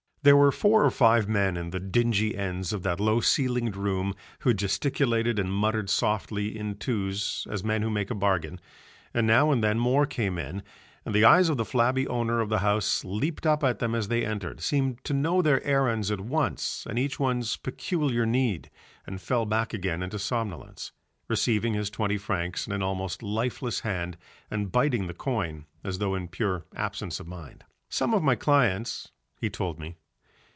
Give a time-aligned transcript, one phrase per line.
[0.23, 4.13] There were four or five men in the dingy ends of that low ceilinged room
[4.41, 8.59] who gesticulated and muttered softly in twos as men who make a bargain,
[9.15, 10.61] and now and then more came in,
[11.07, 14.09] and the eyes of the flabby owner of the house leaped up at them as
[14.09, 18.69] they entered, seemed to know their errands at once and each one's peculiar need,
[19.07, 20.91] and fell back again into somnolence,
[21.29, 24.17] receiving his twenty francs in an almost lifeless hand
[24.51, 27.63] and biting the coin as though in pure absence of mind.
[27.89, 29.95] "Some of my clients," he told me.